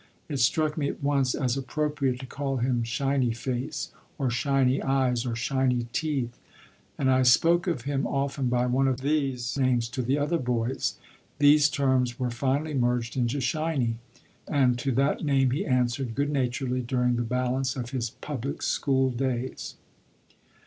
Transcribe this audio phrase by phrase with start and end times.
[0.27, 5.27] It struck me at once as appropriate to call him "Shiny Face," or "Shiny Eyes,"
[5.27, 6.39] or "Shiny Teeth,"
[6.97, 10.95] and I spoke of him often by one of these names to the other boys.
[11.37, 13.97] These terms were finally merged into "Shiny,"
[14.47, 19.11] and to that name he answered good naturedly during the balance of his public school
[19.11, 19.75] days.